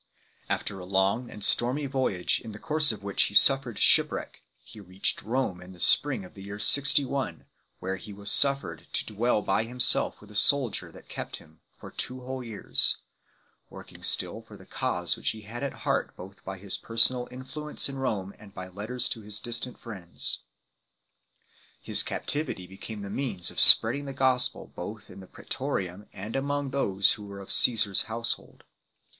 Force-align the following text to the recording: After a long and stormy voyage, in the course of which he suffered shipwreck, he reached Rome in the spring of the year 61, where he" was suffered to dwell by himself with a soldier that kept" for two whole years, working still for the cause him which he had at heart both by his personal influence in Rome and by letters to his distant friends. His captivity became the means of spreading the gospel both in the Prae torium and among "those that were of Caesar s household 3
After 0.49 0.79
a 0.79 0.83
long 0.85 1.29
and 1.29 1.45
stormy 1.45 1.85
voyage, 1.85 2.41
in 2.43 2.53
the 2.53 2.57
course 2.57 2.91
of 2.91 3.03
which 3.03 3.25
he 3.25 3.35
suffered 3.35 3.77
shipwreck, 3.77 4.41
he 4.57 4.79
reached 4.79 5.21
Rome 5.21 5.61
in 5.61 5.73
the 5.73 5.79
spring 5.79 6.25
of 6.25 6.33
the 6.33 6.41
year 6.41 6.57
61, 6.57 7.45
where 7.77 7.97
he" 7.97 8.11
was 8.11 8.31
suffered 8.31 8.87
to 8.93 9.05
dwell 9.05 9.43
by 9.43 9.63
himself 9.63 10.19
with 10.19 10.31
a 10.31 10.35
soldier 10.35 10.91
that 10.91 11.07
kept" 11.07 11.39
for 11.79 11.91
two 11.91 12.21
whole 12.21 12.43
years, 12.43 12.97
working 13.69 14.01
still 14.01 14.41
for 14.41 14.57
the 14.57 14.65
cause 14.65 15.13
him 15.13 15.21
which 15.21 15.29
he 15.29 15.41
had 15.41 15.61
at 15.61 15.71
heart 15.85 16.15
both 16.15 16.43
by 16.43 16.57
his 16.57 16.77
personal 16.79 17.27
influence 17.29 17.87
in 17.87 17.97
Rome 17.99 18.33
and 18.39 18.55
by 18.55 18.69
letters 18.69 19.07
to 19.09 19.21
his 19.21 19.39
distant 19.39 19.79
friends. 19.79 20.39
His 21.79 22.01
captivity 22.01 22.65
became 22.65 23.03
the 23.03 23.11
means 23.11 23.51
of 23.51 23.59
spreading 23.59 24.05
the 24.05 24.13
gospel 24.13 24.65
both 24.75 25.11
in 25.11 25.19
the 25.19 25.27
Prae 25.27 25.45
torium 25.45 26.07
and 26.11 26.35
among 26.35 26.71
"those 26.71 27.13
that 27.13 27.21
were 27.21 27.39
of 27.39 27.51
Caesar 27.51 27.91
s 27.91 28.01
household 28.01 28.61
3 28.65 28.67